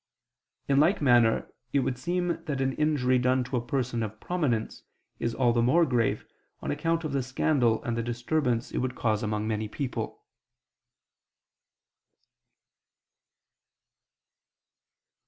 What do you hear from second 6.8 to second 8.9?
of the scandal and the disturbance it